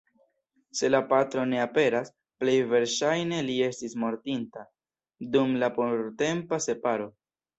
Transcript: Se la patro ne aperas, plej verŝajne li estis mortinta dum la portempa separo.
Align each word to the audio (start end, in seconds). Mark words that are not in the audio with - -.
Se 0.77 0.87
la 0.93 0.99
patro 1.09 1.43
ne 1.49 1.59
aperas, 1.63 2.07
plej 2.43 2.55
verŝajne 2.71 3.43
li 3.49 3.57
estis 3.67 3.95
mortinta 4.05 4.65
dum 5.35 5.55
la 5.65 5.71
portempa 5.79 6.63
separo. 6.69 7.07